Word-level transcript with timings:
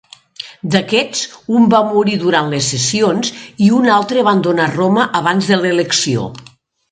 D'aquests, 0.75 1.19
un 1.59 1.67
va 1.73 1.81
morir 1.89 2.15
durant 2.23 2.49
les 2.55 2.69
sessions, 2.73 3.29
i 3.65 3.69
un 3.81 3.85
altre 3.97 4.23
abandonà 4.25 4.67
Roma 4.71 5.05
abans 5.23 5.51
de 5.53 5.63
l'elecció. 5.67 6.27